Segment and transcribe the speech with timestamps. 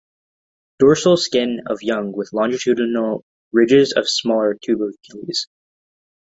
[0.79, 5.45] Dorsal skin of young with longitudinal ridges of small tubercles.